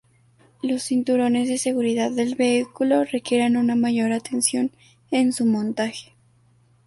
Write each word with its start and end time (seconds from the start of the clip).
Los 0.63 0.81
cinturones 0.81 1.47
de 1.47 1.59
seguridad 1.59 2.09
del 2.09 2.33
vehículo, 2.33 3.03
requieren 3.03 3.55
una 3.55 3.75
mayor 3.75 4.13
atención 4.13 4.71
en 5.11 5.31
su 5.31 5.45
montaje. 5.45 6.13